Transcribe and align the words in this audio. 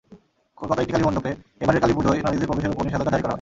কলকাতার 0.57 0.83
একটি 0.83 0.93
কালীমণ্ডপে 0.93 1.31
এবারের 1.61 1.81
কালীপূজায় 1.81 2.19
নারীদের 2.25 2.47
প্রবেশের 2.47 2.73
ওপর 2.73 2.83
নিষেধাজ্ঞা 2.85 3.11
জারি 3.11 3.23
করা 3.23 3.25
হয়। 3.25 3.29